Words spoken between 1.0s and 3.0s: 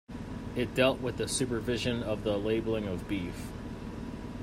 the supervision of the labeling